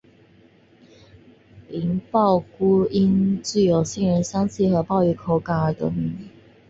[1.69, 6.27] 杏鲍菇因其有杏仁香气及鲍鱼口感而得名。